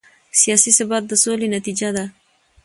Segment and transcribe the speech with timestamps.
[0.41, 2.05] سیاسي ثبات د سولې نتیجه ده